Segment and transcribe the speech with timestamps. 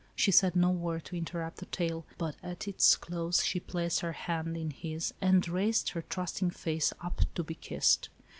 [0.15, 4.13] She said no word to interrupt the tale, but at its close she placed her
[4.13, 8.09] hand in his, and raised her trust ing face up to be kissed.